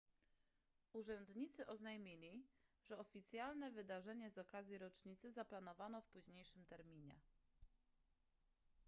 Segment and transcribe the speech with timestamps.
[0.93, 2.45] urzędnicy oznajmili
[2.83, 7.15] że oficjalne wydarzenie z okazji rocznicy zaplanowano w późniejszym terminie